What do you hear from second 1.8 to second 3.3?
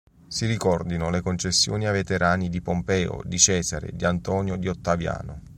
ai veterani di Pompeo,